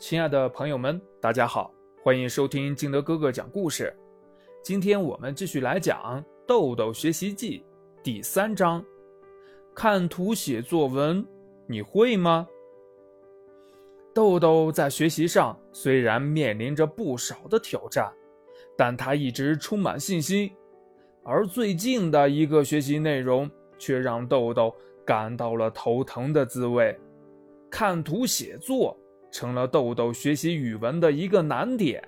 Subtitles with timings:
[0.00, 1.70] 亲爱的朋友们，大家好，
[2.02, 3.94] 欢迎收听金德哥哥讲故事。
[4.62, 7.58] 今天我们继续来讲《豆豆学习记》
[8.02, 8.82] 第三章：
[9.74, 11.22] 看图写作文，
[11.66, 12.48] 你会吗？
[14.14, 18.10] 豆豆在学习上虽然面临着不少的挑战，
[18.78, 20.50] 但他一直充满信心。
[21.22, 23.48] 而最近的一个学习内容
[23.78, 24.74] 却让豆豆
[25.04, 26.98] 感到了头疼的滋味。
[27.70, 28.96] 看图写作
[29.30, 32.02] 成了豆豆学习语文的一个难点。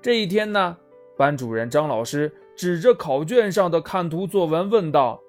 [0.00, 0.76] 这一天呢，
[1.16, 5.20] 班主任张老师指着考卷上的看图作文问道：“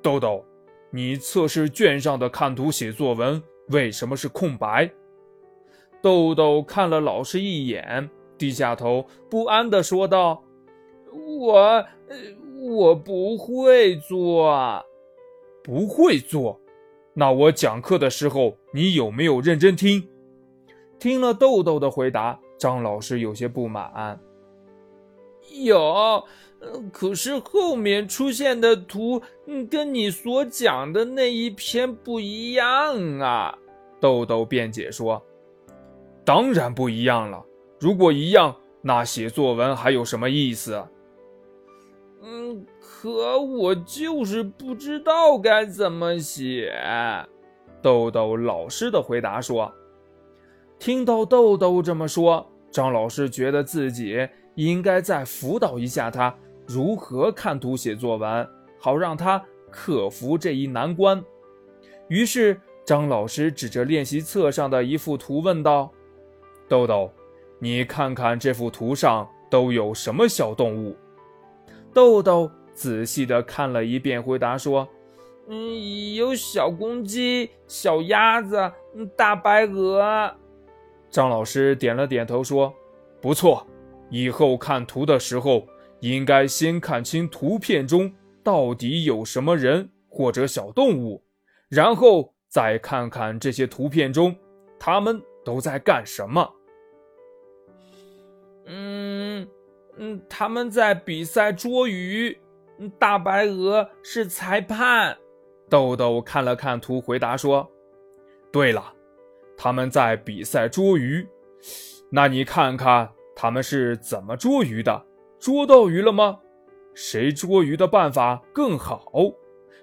[0.00, 0.44] 豆豆，
[0.90, 4.90] 你测试卷上的看图写作文为什么是空白？”
[6.00, 10.42] 豆豆看了老师一眼，低下头，不安地说道
[11.12, 11.84] ：“我，
[12.68, 14.82] 我不会做，
[15.62, 16.58] 不会做。”
[17.12, 20.06] 那我讲课的时候，你有没有认真听？
[20.98, 24.20] 听了豆豆的回答，张老师有些不满。
[25.62, 26.24] 有，
[26.92, 29.20] 可是后面出现的图
[29.68, 33.58] 跟你所讲的那一篇不一样啊！
[33.98, 35.20] 豆豆辩解说
[36.24, 37.44] ：“当然不一样了，
[37.80, 40.86] 如果一样，那写作文还有什么意思？”
[42.22, 42.66] 嗯。
[43.02, 46.70] 可我就是不知道该怎么写。
[47.80, 49.72] 豆豆老实的回答说
[50.78, 56.34] ：“听到豆豆这么说，张老师觉得自己应该再辅导一下他
[56.66, 58.46] 如何看图写作文，
[58.78, 61.24] 好让他克服这一难关。”
[62.08, 65.90] 于是，张老师指着练习册上的一幅图问道
[66.68, 67.10] ：“豆豆，
[67.58, 70.94] 你看看这幅图上都有什么小动物？”
[71.92, 72.50] 豆豆。
[72.72, 74.88] 仔细的看了一遍，回答说
[75.48, 78.72] ：“嗯，有小公鸡、小鸭子、
[79.14, 80.34] 大白鹅。”
[81.10, 82.72] 张老师点了点头说
[83.20, 83.66] ：“不错，
[84.08, 85.66] 以后看图的时候，
[86.00, 88.10] 应该先看清图片中
[88.42, 91.22] 到底有什么人或者小动物，
[91.68, 94.34] 然后再看看这些图片中
[94.78, 96.50] 他们都在干什么。”
[98.64, 99.46] 嗯
[100.02, 102.36] 嗯，他们在比赛捉鱼。
[102.98, 105.14] 大白鹅是裁判。
[105.68, 107.70] 豆豆看了看图，回答说
[108.50, 108.94] ：“对了，
[109.54, 111.28] 他们在比赛捉鱼。
[112.10, 113.06] 那你看看
[113.36, 115.04] 他们是怎么捉鱼的？
[115.38, 116.38] 捉到鱼了吗？
[116.94, 119.12] 谁捉鱼的办法更好？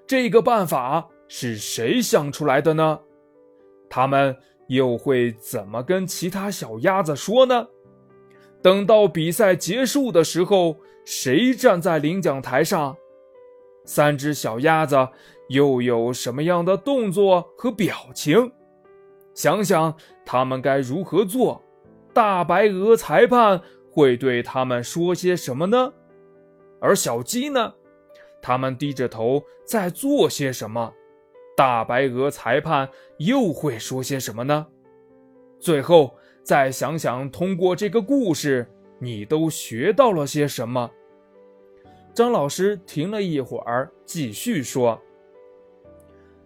[0.08, 3.00] 这个办法是谁想出来的呢？
[3.88, 4.36] 他们
[4.70, 7.68] 又会怎么跟其他小鸭子说呢？
[8.62, 12.98] 等到比赛结束的时候。”谁站在领奖台上？
[13.86, 15.08] 三只小鸭子
[15.48, 18.52] 又有什么样的动作和表情？
[19.34, 19.96] 想想
[20.26, 21.64] 他们该如何做？
[22.14, 25.94] 大白鹅裁判会对他们说些什么呢？
[26.82, 27.74] 而小鸡呢？
[28.42, 30.94] 他们低着头在做些什么？
[31.56, 32.90] 大白鹅裁判
[33.20, 34.68] 又会说些什么呢？
[35.58, 38.66] 最后再想想，通过这个故事，
[39.00, 40.90] 你都学到了些什么？
[42.14, 44.98] 张老师停了一会儿，继续说：“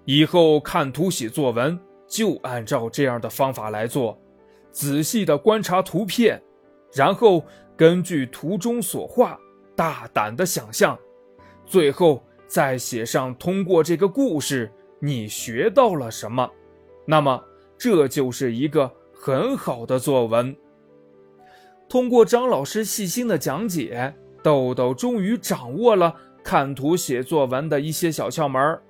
[0.05, 4.19] 以后看图写作文，就按照这样的方法来做，
[4.71, 6.41] 仔细的观察图片，
[6.95, 7.45] 然后
[7.77, 9.39] 根据图中所画，
[9.75, 10.97] 大胆的想象，
[11.63, 16.49] 最后再写上通过这个故事你学到了什么。
[17.05, 17.39] 那么，
[17.77, 18.91] 这就是一个
[19.21, 20.55] 很好的作文。
[21.87, 28.81] 通过张老师细心的讲解。”豆豆终于掌握了看图写作文的一些小窍门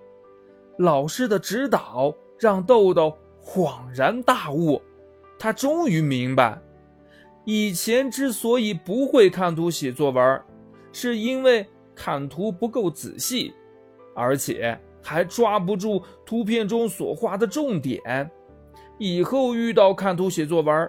[0.77, 4.81] 老师的指导让豆豆恍然大悟，
[5.37, 6.57] 他终于明白，
[7.43, 10.41] 以前之所以不会看图写作文，
[10.93, 13.53] 是因为看图不够仔细，
[14.15, 18.31] 而且还抓不住图片中所画的重点。
[19.01, 20.87] 以后遇到看图写作文，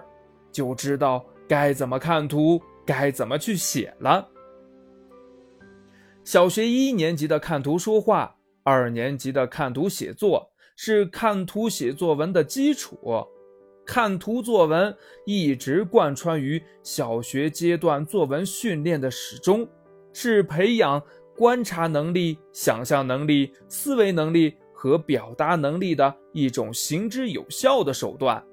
[0.51, 4.29] 就知道该怎么看图，该怎么去写了。
[6.23, 12.99] 小学一年级的看图说话，二年级的看图写作是看图写作文的基础。
[13.83, 14.95] 看图作文
[15.25, 19.67] 一直贯穿于小学阶段作文训练的始终，
[20.13, 21.01] 是培养
[21.35, 28.43] 观察能力、想象能力、思维能力和表达能力的一种行之有效的手段。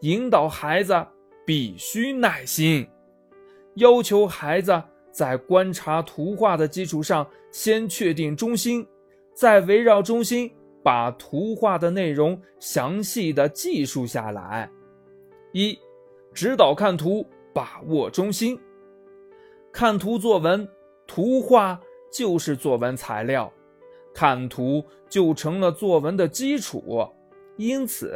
[0.00, 1.06] 引导孩子
[1.46, 2.84] 必须耐心，
[3.74, 4.82] 要求孩子。
[5.12, 8.84] 在观察图画的基础上，先确定中心，
[9.32, 10.50] 再围绕中心
[10.82, 14.68] 把图画的内容详细的记述下来。
[15.52, 15.78] 一、
[16.32, 18.58] 指导看图，把握中心。
[19.70, 20.68] 看图作文，
[21.06, 21.80] 图画
[22.12, 23.52] 就是作文材料，
[24.14, 27.06] 看图就成了作文的基础。
[27.56, 28.14] 因此，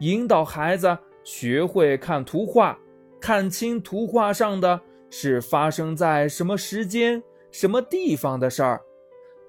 [0.00, 2.78] 引导孩子学会看图画，
[3.20, 4.80] 看清图画上的
[5.10, 8.80] 是发生在什么时间、什么地方的事儿，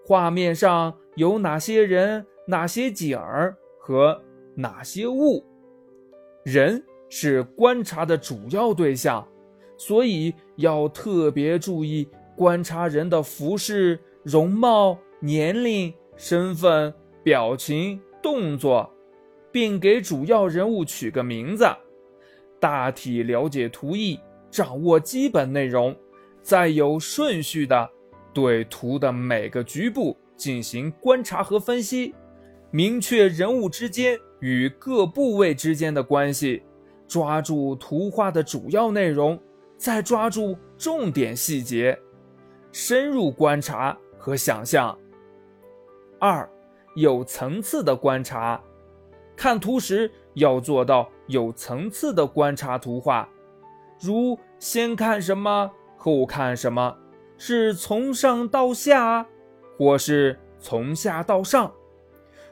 [0.05, 4.21] 画面上有哪些人、哪些景儿和
[4.53, 5.43] 哪些物。
[6.43, 9.27] 人是观察的主要对象。
[9.77, 12.07] 所以要特别注意
[12.37, 18.89] 观察人的服饰、容貌、年龄、身份、表情、动作，
[19.51, 21.65] 并给主要人物取个名字，
[22.59, 24.19] 大体了解图意，
[24.51, 25.95] 掌握基本内容，
[26.41, 27.89] 再有顺序的
[28.33, 32.13] 对图的每个局部进行观察和分析，
[32.71, 36.61] 明确人物之间与各部位之间的关系，
[37.07, 39.39] 抓住图画的主要内容。
[39.77, 41.99] 再抓住重点细节，
[42.71, 44.97] 深入观察和想象。
[46.25, 46.49] 二，
[46.95, 48.59] 有层次的观察，
[49.35, 53.29] 看图时要做到有层次的观察图画，
[53.99, 56.97] 如先看什么，后看什么，
[57.37, 59.27] 是从上到下，
[59.77, 61.71] 或是从下到上，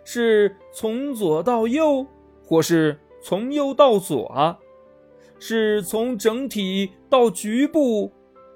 [0.04, 2.06] 是从左到右，
[2.46, 4.56] 或是从右到左。
[5.40, 8.14] 是从整体到局部，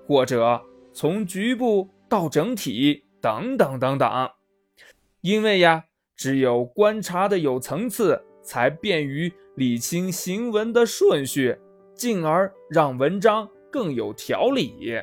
[0.08, 0.62] 或者
[0.94, 4.30] 从局部到整体，等等等等。
[5.28, 5.84] 因为呀，
[6.16, 11.54] 只有观察的有层次，才便于理清行文的顺序，
[11.94, 14.98] 进而让文章更有条理。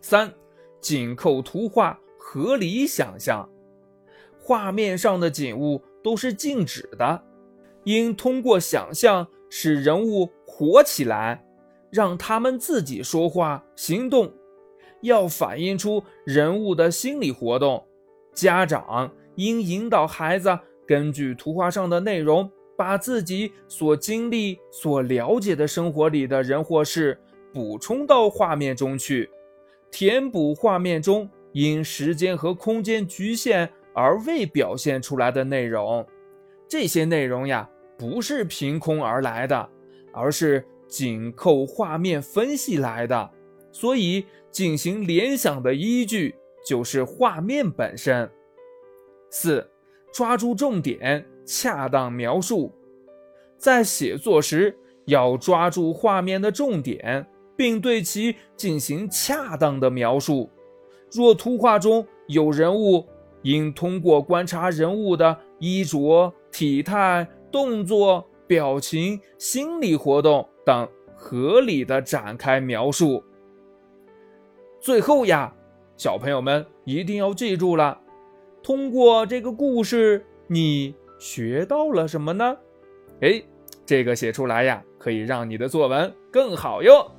[0.00, 0.34] 三，
[0.80, 3.48] 紧扣图画，合理想象。
[4.36, 7.22] 画面上的景物都是静止的，
[7.84, 10.28] 应通过想象使人物。
[10.44, 11.42] 活起来，
[11.92, 14.34] 让他们自己说话、行动，
[15.02, 17.86] 要反映出人物的心理活动。
[18.32, 27.18] 家长应引导孩子根据图画上的内容，把自己所经历、所了解的生活里的人或事
[27.52, 29.30] 补充到画面中去，
[29.90, 36.06] 填补画面中因时间和空间局限而未表现出来的内容。
[36.68, 37.68] 这些内容呀，
[37.98, 39.68] 不是凭空而来的。
[40.12, 43.30] 而是紧扣画面分析来的，
[43.70, 46.34] 所以进行联想的依据
[46.66, 48.28] 就是画面本身。
[49.30, 49.66] 四，
[50.12, 52.72] 抓住重点，恰当描述。
[53.56, 60.50] 在写作时要抓住画面的重点，并对其进行恰当的描述。
[61.12, 63.06] 若图画中有人物，
[63.42, 68.26] 应通过观察人物的衣着、体态、动作。
[68.50, 73.22] 表情、心理活动等合理的展开描述。
[74.80, 75.54] 最后呀，
[75.96, 77.96] 小朋友们一定要记住了，
[78.62, 82.56] 通过这个故事，你学到了什么呢？
[83.20, 83.42] 哎，
[83.84, 87.10] 这个写出来呀，可以让你的作文更好哟。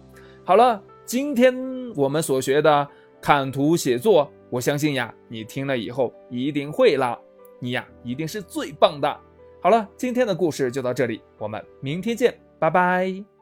[0.43, 1.53] 好了，今天
[1.95, 2.88] 我们所学的
[3.21, 7.19] 看图写作，我相信呀，你听了以后一定会了，
[7.59, 9.19] 你呀，一定是最棒的。
[9.61, 13.40] 好了，今天的故事就到这里，我们明天见，拜拜。